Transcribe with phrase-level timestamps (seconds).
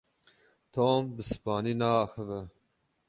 [0.73, 2.41] Tom bi Spanî naaxive.